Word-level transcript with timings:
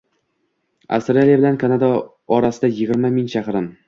Avstraliya 0.97 1.35
bilan 1.41 1.59
Kanada 1.63 1.89
orasi 2.39 2.71
yigirma 2.71 3.13
ming 3.19 3.29
chaqirim. 3.35 3.69